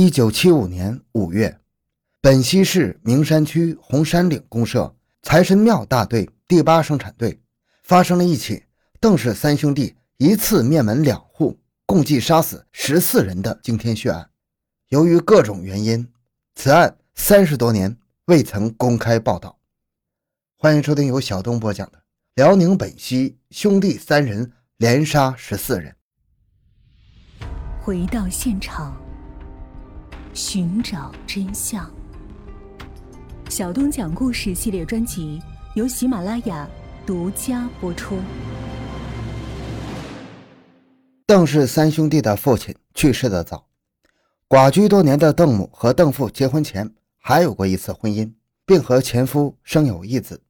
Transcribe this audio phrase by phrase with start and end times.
[0.00, 1.58] 一九七五年五月，
[2.20, 7.42] 本溪市名山区红山岭公社财神庙大队第八生产队
[7.82, 8.62] 发生了一起
[9.00, 14.30] 邓氏三兄弟一次灭门两户，共计杀死十四人的惊天血案。
[14.90, 16.08] 由于各种原因，
[16.54, 19.58] 此案三十多年未曾公开报道。
[20.56, 21.98] 欢迎收听由小东播讲的
[22.36, 25.96] 《辽宁本溪兄弟三人连杀十四人》。
[27.84, 28.96] 回到现场。
[30.40, 31.92] 寻找真相。
[33.50, 35.42] 小东讲故事系列专辑
[35.74, 36.64] 由喜马拉雅
[37.04, 38.16] 独家播出。
[41.26, 43.66] 邓氏三兄弟的父亲去世的早，
[44.48, 48.32] 寡居多年的邓母和邓父结婚前还有过一次婚姻，
[48.64, 50.40] 并和前夫生有一子，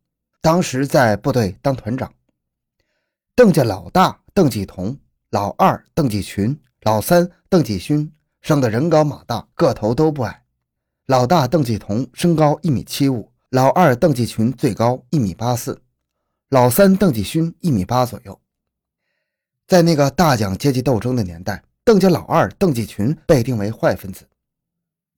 [0.43, 2.12] 当时在部队当团长。
[3.34, 4.95] 邓家老大邓继同，
[5.30, 8.12] 老二邓继群，老三邓继勋。
[8.48, 10.43] 生得人高马大，个头都不矮。
[11.05, 15.82] 老大邓继同身高一米七五，老二邓继群最高一米八四，
[16.49, 18.41] 老三邓继勋一米八左右。
[19.66, 24.26] 在那个大讲阶级斗争的年代，邓家老二邓继群被定为坏分子。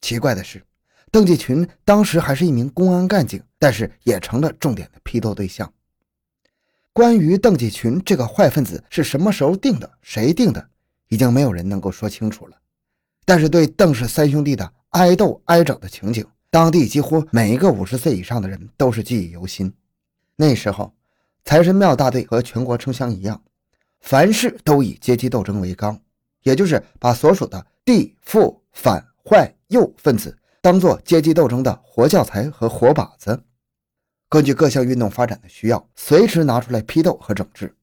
[0.01, 0.65] 奇怪的是，
[1.13, 5.73] 邓继群当时还是一名公安干警，但是也成了重点的批斗对象。
[6.93, 10.71] 关于邓继群这个坏分子是什么时候定的，谁定的，
[11.11, 12.57] 已经没有人能够说清楚了。
[13.25, 19.73] 但是对邓氏三兄弟的挨斗挨整的情景，当地几乎每一个五十岁以上的人都是记忆犹新。
[20.37, 20.93] 那时候，
[21.45, 23.43] 财神庙大队和全国城乡一样，
[24.01, 26.01] 凡事都以阶级斗争为纲，
[26.43, 33.43] 也就是把所属的地富反坏右分子当做阶级斗争的活教材和活靶子，
[34.29, 37.75] 根据各项运动发展的需要，随时拿出来批斗和整治。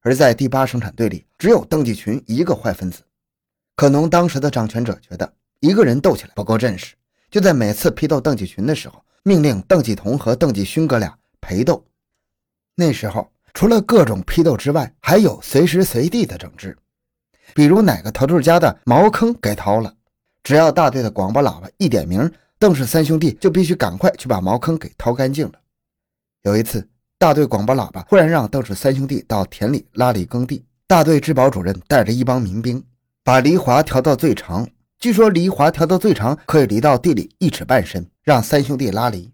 [0.00, 3.02] 而在第八生产队里，只有邓继群一个坏分子。
[3.74, 6.94] 可能当时的掌权者觉得一个人斗起来不够阵势，
[7.30, 11.84] 就在每次批斗邓继群的时候，命令邓继同和邓继勋哥俩陪斗。
[12.74, 16.76] 那时候除了各种批斗之外，还有随时随地的整治，
[17.54, 19.94] 比如哪个头头家的茅坑给掏了，
[20.42, 25.54] 只要大队的广播喇叭一点名，邓氏三兄弟就必须赶快去把茅坑给掏干净了。
[26.42, 26.88] 有一次，
[27.18, 32.82] 大队广播喇叭忽然让邓氏三兄弟到田里拉犁耕地，大队治保主任带着一帮民兵。
[33.24, 34.68] 把犁铧调到最长，
[34.98, 39.32] 据说犁铧调到最长可以犁到地里一尺半深，让三兄弟拉犁，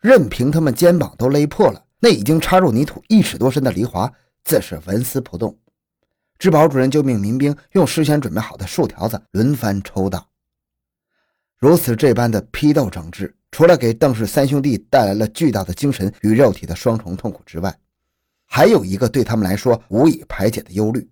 [0.00, 4.12] 任凭他们肩膀都勒破了，那已经插入泥土一尺多深的犁铧
[4.44, 5.56] 自是纹丝不动。
[6.36, 10.26] 治保主任就命民兵用事先准备好的竖条子轮番抽打。
[11.58, 17.78] 如此这般的批斗整治，除了给邓氏三兄弟带来了巨大的精神与肉体的双重痛苦之外，
[18.46, 21.08] 还有一个对他们来说无以排解的忧虑，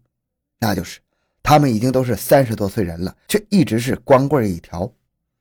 [0.59, 0.99] 那就是。
[1.45, 4.91] 他们已经都是三十多岁人了，却一直是光棍一条，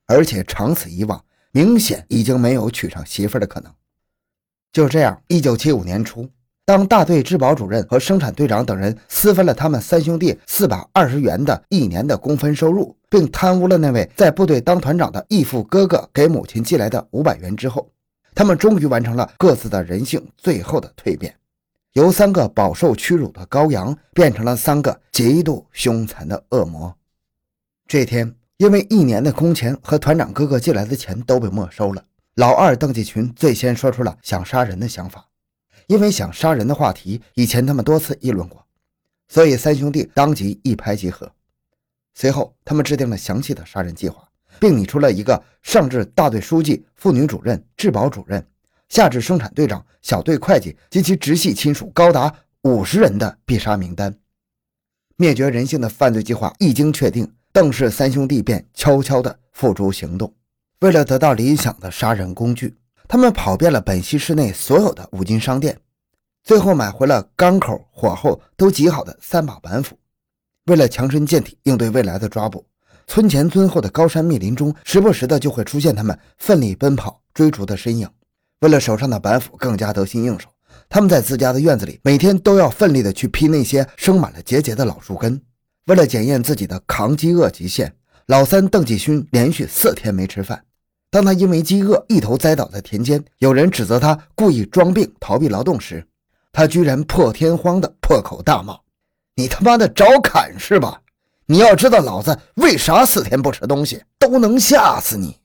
[0.06, 3.72] 而且长此以往，明显已经没有娶上媳妇的可能。
[4.70, 6.28] 就这样，一九七五年初，
[6.66, 17.90] 当大队治保主任和生产队长等人私分了他们三兄弟四百二十元的一年的工分收入，并贪污了那位在部队当团长的义父哥哥给母亲寄来的五百元之后，
[18.34, 21.34] 他们终于完成了各自的人性最后的蜕变。
[21.94, 26.96] 由三个饱受屈辱的羔羊变成了三个极度凶残的恶魔。
[27.86, 32.02] 这天，因为一年的工钱和团长哥哥寄来的钱都被没收了，
[32.34, 35.24] 老二邓继群最先说出了想杀人的想法。
[35.86, 38.66] 因为想杀人的话题，以前他们多次议论过，
[39.28, 41.30] 所以三兄弟当即一拍即合。
[42.14, 44.28] 随后，他们制定了详细的杀人计划，
[44.58, 48.44] 并拟出了一个上至大队书记、妇女主任、治保主任。
[48.88, 54.16] 下至生产队长、小队会计及其直系亲属高达五十人的必杀名单，
[55.16, 60.32] 灭绝人性的犯罪计划一经确定，邓氏三兄弟便悄悄地付诸行动。
[60.80, 62.76] 为了得到理想的杀人工具，
[63.08, 65.78] 他们跑遍了本溪市内所有的五金商店，
[66.42, 69.98] 最后买回了钢口、火候都极好的三把板斧。
[70.66, 72.64] 为了强身健体，应对未来的抓捕，
[73.06, 78.08] 村前村后的高山密林中，时不时的就会出现他们奋力奔跑、追逐的身影。
[78.64, 80.48] 为了手上的板斧更加得心应手，
[80.88, 85.38] 他们在自家的院子里每天都要奋力地去劈那些生满了结节的老树根。
[85.84, 87.94] 为了检验自己的抗饥饿极限，
[88.24, 90.64] 老三邓继勋连续四天没吃饭。
[91.10, 96.02] 当他因为饥饿一头栽倒在田间，有人指责他故意装病逃避劳动时，
[96.50, 98.78] 他居然破天荒地破口大骂
[99.36, 101.02] ：“你他妈的找砍是吧？
[101.44, 105.36] 你要知道老子为啥四天不吃东西，都能吓死你！”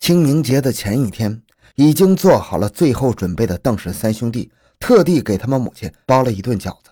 [0.00, 1.42] 清明节的前一天。
[1.78, 6.90] 已经做好了最后准备的邓氏三兄弟，特地给他们母亲包了一顿饺子。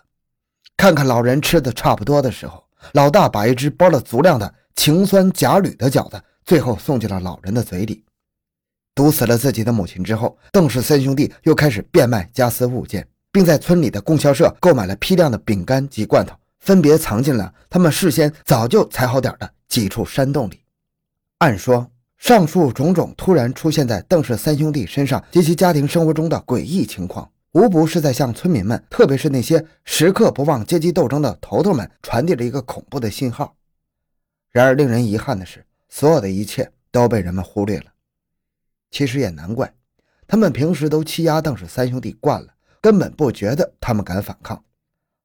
[0.76, 2.62] 看看老人吃的差不多的时候，
[2.92, 8.04] 老大把一只包了足量的氰酸钾铝的饺子，最后送进了老人的嘴里。
[8.94, 20.60] 毒死了自己的母亲之后，邓氏三兄弟又开始变卖家私物件，并在村里的供销社购买了批量的饼干及罐头，分别藏进了他们事先早就踩好点的几处山洞里。
[21.38, 33.54] 按说，上述种种突然出现在邓氏三兄弟身上及其家庭生活中的诡异情况，无不是在向村民们，特别是那些时刻不忘阶级斗争的头头们，传递了一个恐怖的信号。
[34.50, 37.86] 然而，令人遗憾的是，所有的一切都被人们忽略了。
[38.90, 39.72] 其实也难怪，
[40.26, 44.64] 他们平时都欺压邓氏三兄弟惯了，根本不觉得他们敢反抗。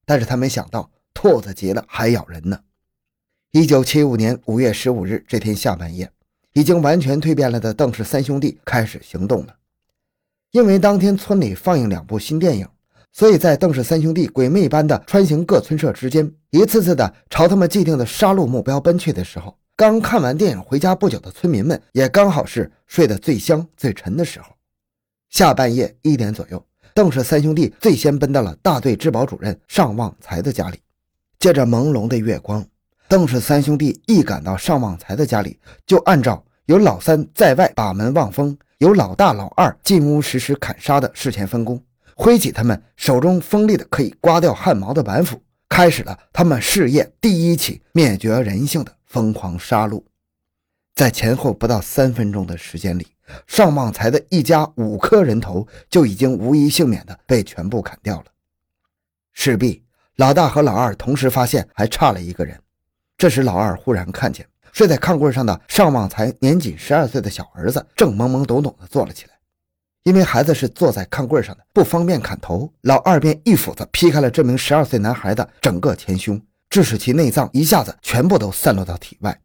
[0.05, 2.59] 但是他没想到，兔子急了还咬人呢。
[3.51, 6.11] 一九七五年五月十五日这天下半夜，
[6.53, 9.55] 已经完全蜕变了的邓氏三兄弟开始行动了。
[10.51, 12.67] 因为当天村里放映两部新电影，
[13.13, 19.57] 所以在邓氏三兄弟鬼魅般的穿行各村社之间，一次次的朝他们既定的杀戮目标奔去的时候。
[19.77, 24.53] 刚看完电影回家不久的村民们，也刚好是睡得最香最沉的时候。
[25.29, 26.63] 下半夜一点左右，
[26.93, 30.79] 邓氏三兄弟最先奔到了大队治保主任尚旺财的家里。
[31.39, 32.63] 借着朦胧的月光，
[33.11, 41.83] 邓氏三兄弟一赶到尚旺财的家里，就按照由老三在外把门望风，由老大老二进屋实施砍杀的事前分工，
[42.15, 48.95] 挥起他们手中锋利的可以刮掉汗毛的板斧，开始了他们事业第一起灭绝人性的。
[49.07, 50.01] 疯狂杀戮，
[50.95, 53.07] 在前后不到三分钟的时间里，
[53.45, 58.27] 尚旺财的一家五颗人头就已经无一幸免的被全部砍掉了。
[59.33, 59.83] 势必
[60.15, 62.57] 老大和老二同时发现还差了一个人。
[63.21, 69.33] 这时，老二忽然看见睡在炕柜上的尚旺财年仅十二岁的小儿子正懵懵懂懂地坐了起来。
[70.01, 76.41] 因为孩子是坐在炕柜上的，不方便砍头，老二便一斧子劈开了这名十二岁男孩的整个前胸。
[76.67, 79.39] 致使其内脏一下子全部都散落到体外，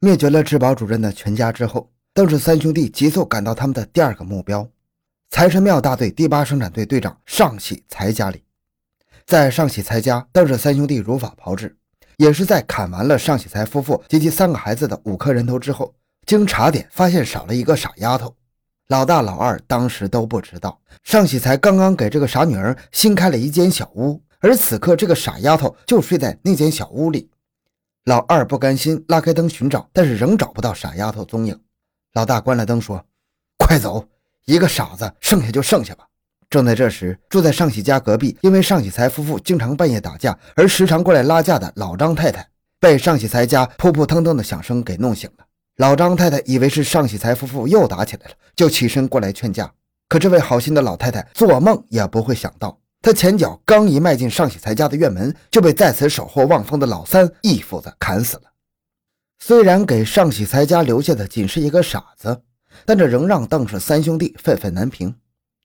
[0.00, 4.66] 灭绝了治保主任的全家之后，邓氏三兄弟急速赶到他们的第二个目标——
[5.28, 8.44] 财神庙大队第八生产队队长尚喜才家里。
[9.26, 11.76] 在尚喜才家，邓氏三兄弟如法炮制，
[12.18, 15.94] 也是在砍完了尚喜才夫妇及其三个孩子的五颗人头之后，
[16.26, 18.34] 经查点发现少了一个傻丫头。
[18.88, 24.20] 老大、老二当时都不知道，尚喜才刚刚给这个傻女儿新开了一间小屋。
[24.40, 27.30] 而此刻，这个傻丫头就睡在那间小屋里。
[28.04, 31.60] 老二不甘心，拉开灯寻找，但是仍找不到傻丫头踪影。
[32.14, 33.04] 老大关了灯，说
[33.58, 34.08] ：“快走，
[34.44, 36.07] 一个傻子，剩下就剩下吧。”
[36.50, 42.48] 正在这时，住在尚喜家隔壁，因为尚喜才夫妇经常半夜打架，而时常过来拉架的老张太太，
[42.80, 45.44] 被尚喜才家扑扑腾腾的响声给弄醒了。
[45.76, 49.70] 老张太太以为是尚喜才夫妇又打起来了，就起身过来劝架。
[50.08, 52.78] 可这位好心的老太太做梦也不会想到。
[53.02, 58.44] 她前脚刚一迈进尚喜才家的院门，就被在此守候望风的老三一斧子砍死了。
[59.38, 62.40] 虽然给尚喜才家留下的仅是一个傻子，
[62.86, 65.14] 但这仍让邓氏三兄弟愤愤难平。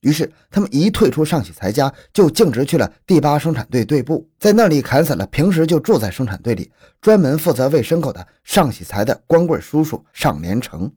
[0.04, 6.72] 于是，他们一退出尚喜才家，就径直去了第八生产队队部，在那里砍死了平时就住在生产队里、
[7.02, 10.92] 专门负责喂牲口的尚喜才的光棍叔叔尚连成。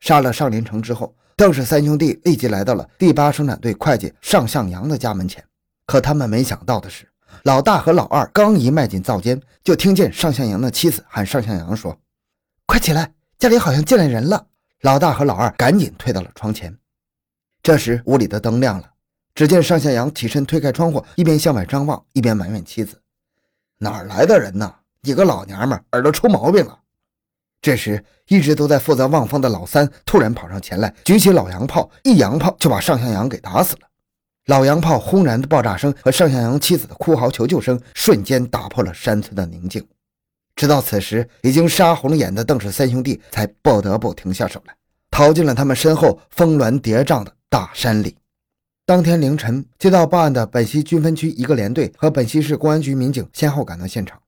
[0.00, 1.16] 杀了尚连成之后。
[1.36, 5.44] 邓氏三兄弟立即来到了第八生产队会计尚向阳的家门前，
[5.84, 7.08] 可他们没想到的是，
[7.42, 11.98] 老大和老二刚一迈进灶间，就听见尚向阳的妻子喊尚向阳说
[12.66, 14.46] ：“快起来，家里好像进来人了。”
[14.82, 16.72] 老大和老二赶紧退到了窗前。
[17.64, 18.84] 这时屋里的灯亮了，
[19.34, 23.00] 只见尚向阳起身推开窗户，一边向外张望，一边埋怨妻子
[23.80, 24.70] ：“哪儿来的人呢？
[25.00, 26.78] 你个老娘们，耳朵出毛病了。”
[27.62, 33.88] 这时，一直都在负责望风的老三突然跑上前来，举起老洋炮，一洋炮就把尚向阳给打死了。
[34.44, 39.82] 老洋炮轰然的爆炸声和尚向阳妻子的哭嚎求救声，瞬间打破了山村的宁静。
[40.54, 44.76] 直到此时，已经杀红了眼的邓氏三兄弟才不得不停下手来，
[45.10, 48.16] 逃进了他们身后峰峦叠嶂的大山里。
[48.84, 54.20] 当天凌晨，接到报案的本溪军分区一个连队和本溪市公安局民警先后赶到现场，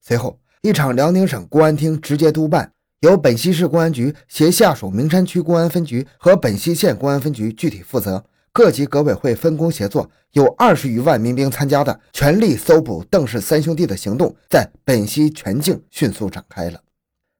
[0.00, 0.40] 随后。
[0.62, 8.24] 一场辽宁省公安厅直接督办，由本溪市公安局携下属名山区公安分局和本溪县公安分局具体负责，
[8.54, 16.80] 各级革委会分工协作，有二十余万民兵参加的全力搜捕邓氏三兄弟的行动，在本溪全境迅速展开了。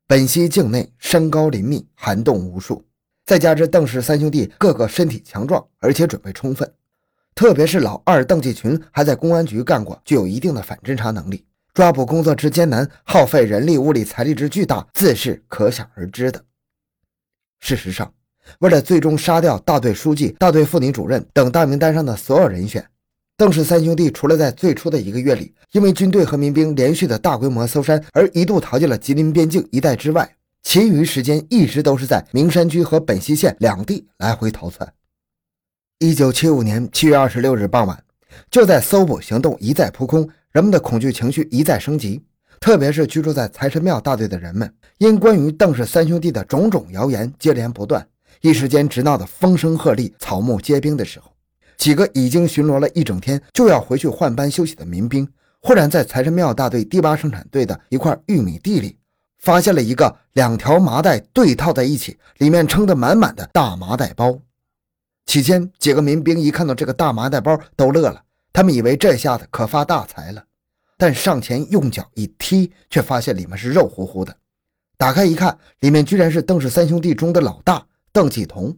[0.06, 2.84] 本溪境内山高林密，涵洞无数，
[3.24, 6.72] 再加之邓氏三兄弟个个身体强壮，而且准备充分，
[7.34, 11.44] 特别是老二邓继群还在公安局干过，具有一定的反侦查能力。
[11.72, 16.44] 抓捕工作之艰难，耗费人力、物力、财力之巨大，自是可想而知的。
[17.60, 18.12] 事实上，
[18.58, 22.84] 为了最终杀掉大队书记、大队妇女主任等大名单上的所有人选，
[23.38, 34.92] 邓氏三兄弟除了在最初的一个月里，因为军队和民兵连续的大规模搜山而一度逃进了吉林边境一带之外，其余时间一直都是在名山区和本溪县两地来回逃窜。
[35.98, 38.02] 一九七五年七月二十六日傍晚，
[38.50, 42.22] 就在搜捕行动一再扑空，人们的恐惧情绪一再升级。
[42.60, 48.06] 特别是居住在财神庙大队的人们，因关于邓氏三兄弟的种种谣言接连不断，
[48.40, 51.32] 一时间直闹得风声鹤唳、草木皆兵的时候，
[51.76, 55.28] 几个已经巡逻了一整天就要回去换班休息的民兵，
[55.60, 58.96] 忽然在财神庙大队第八生产队的一块玉米地里，
[59.42, 64.38] 发现了一个两条麻袋对套在一起，里面撑得满满的大麻袋包。
[65.26, 68.22] 起先，几个民兵一看到这个大麻袋包都乐了，
[68.52, 70.44] 他们以为这下子可发大财了。
[70.96, 74.36] 但上前用脚一踢，却发现里面是肉乎乎的。
[74.96, 78.76] 打开一看，里面居然是邓氏三兄弟中的老大邓继同。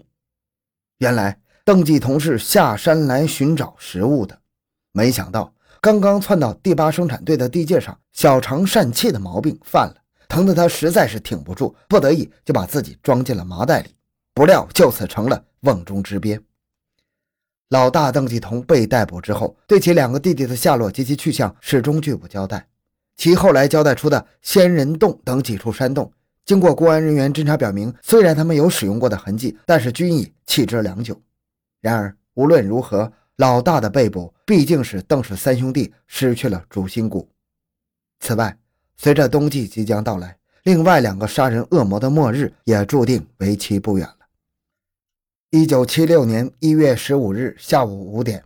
[0.96, 4.38] 原来邓继同是下山来寻找食物的，
[4.92, 5.52] 没想到
[5.82, 9.96] 刚刚窜到第八生产队的地界上，小肠疝气的毛病犯了，
[10.28, 13.94] 疼得他实在是挺不住，不得已就把自己装进了麻袋里。
[14.34, 16.40] 不料就此成了瓮中之鳖。
[17.70, 22.68] 老大邓继同被逮捕之后，对其两个弟弟的下落及其去向始终拒不交代。
[23.16, 26.12] 其后来交代出的仙人洞等几处山洞，
[26.44, 31.20] 经过公安人员侦查表明，虽然他们有使用过的痕迹，但是均已弃之良久。
[31.80, 37.28] 然而无论如何，老大的被捕毕竟使邓氏三兄弟失去了主心骨。
[38.18, 38.56] 此外，
[38.96, 44.16] 随着冬季即将到来，另外两个杀人恶魔的末日也注定为期不远了。
[45.50, 48.42] 一九七六年一月十五日下午五点，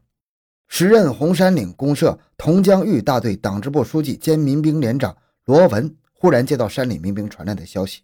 [0.69, 8.03] 时任红山岭公社同江峪大队党支部书记兼民兵连长罗文忽然接到山里民兵传来的消息，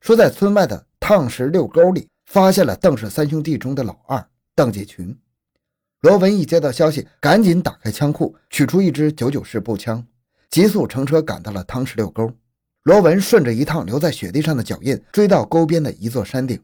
[0.00, 5.14] 说在村外的烫石六沟里发现了邓氏三兄弟中的老二邓继群。
[6.00, 10.06] 罗文一接到消息，赶紧打开枪库，取出一支九九式步枪，
[10.50, 12.30] 急速乘车赶到了汤石六沟。
[12.82, 16.60] 罗文顺着一趟留在雪地上的脚印，追到沟边的一座山顶。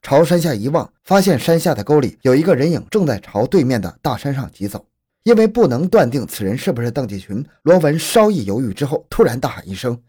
[0.00, 4.86] 朝山下一望，发现山下的沟里有一个人影正在朝对面的大山上疾走。
[5.24, 10.02] 因为不能断定此人是不是邓继群，罗文稍一犹豫之后，突然大喊一声：“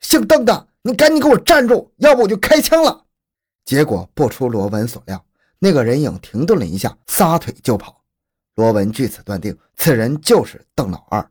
[0.00, 3.04] 姓邓的，你赶紧给我站住，要不我就开枪了！”
[3.66, 5.22] 结果不出罗文所料，
[5.58, 8.02] 那个人影停顿了一下，撒腿就跑。
[8.54, 11.30] 罗文据此断定，此人就是邓老二。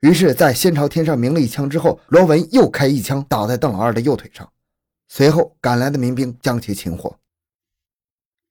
[0.00, 4.50] 于是，在先朝天上鸣了一枪之后，罗文又开一枪打在邓老二的右腿上。
[5.08, 7.18] 随后赶来的民兵将其擒获。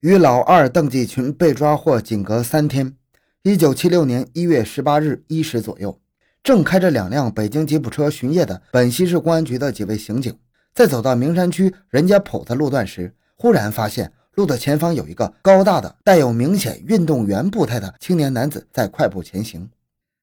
[0.00, 2.94] 与老二邓继群被抓获仅隔三天，
[3.42, 6.00] 一九七六年一月十八日一时左右，
[6.42, 10.38] 正开着两辆北京吉普车巡夜的本溪市公安局的几位刑警，
[10.72, 19.68] 在走到名山区任家堡的路段时，忽然发现路的前方有一个高大的、带有明显运动员步态的青年男子在快步前行。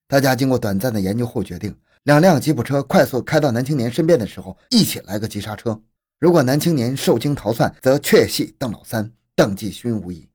[0.09, 5.77] 大家经过短暂的研究后，决定两辆吉普车快速开到男青年身边的时候，一起来个急刹车。
[6.17, 10.25] 如果男青年受惊逃窜，则确系邓老三邓继勋无疑。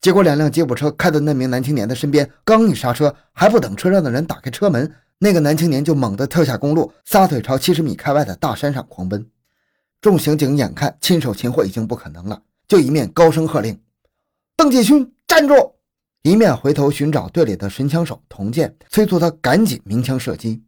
[0.00, 9.26] 结果，两辆吉普车开到那名男青年的身边，刚一刹车，还不等车上的人打开车门，那个男青年就猛地跳下公路，撒腿朝七十米开外的大山上狂奔。
[10.00, 13.78] 众刑警眼看亲手擒获已经不可能了，就一面高声喝令
[14.56, 15.54] ：“邓继勋，站住！”
[16.22, 20.62] 一面回头寻找队里的神枪手童健，催促他赶紧鸣枪射击。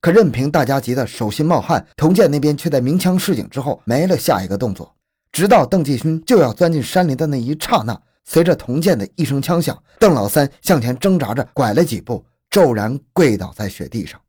[0.00, 4.94] 可任凭大家急得手心冒汗，童健那边却在鸣枪示警之后没了下一个动作。
[5.32, 14.20] 直到邓继勋就要钻进山林的那一刹那，随着童健的一声枪响，邓老三向前挣扎着拐了几步，骤然跪倒在雪地上。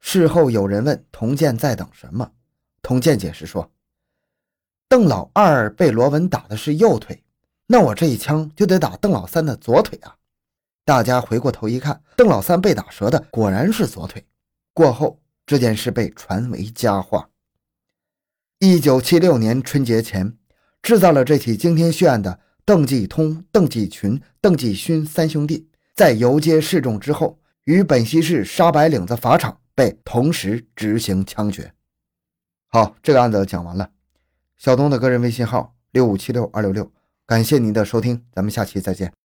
[0.00, 2.30] 事后有人问童健在等什么，
[2.82, 3.70] 童健解释说
[4.88, 7.22] ：“邓老二被罗文打的是右腿，
[7.68, 10.16] 那我这一枪就得打邓老三的左腿啊！”
[10.84, 14.26] 大家回过头一看，邓老三被打折的果然是左腿。
[14.72, 17.28] 过后，这件事被传为佳话。
[18.58, 20.36] 一九七六年春节前，
[20.82, 31.74] 制造了这起惊天血案的邓继通、邓继群、邓继勋三兄弟，在游街示众之后，于本溪市沙白岭子法场被同时执行枪决。
[32.68, 33.90] 好，这个案子讲完了。
[34.56, 36.90] 小东的个人微信号六五七六二六六，
[37.28, 39.17] 感谢您的收听，咱们下期再见。